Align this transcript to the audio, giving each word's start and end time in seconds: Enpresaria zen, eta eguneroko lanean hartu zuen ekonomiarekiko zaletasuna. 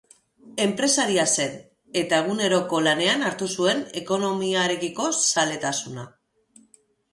Enpresaria 0.63 1.25
zen, 1.33 1.59
eta 2.01 2.21
eguneroko 2.23 2.81
lanean 2.89 3.27
hartu 3.29 3.51
zuen 3.59 3.85
ekonomiarekiko 4.03 5.13
zaletasuna. 5.21 6.11